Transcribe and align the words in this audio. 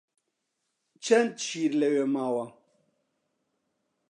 چەند 1.05 1.33
شیر 1.45 1.71
لەوێ 1.81 2.05
ماوە؟ 2.13 2.45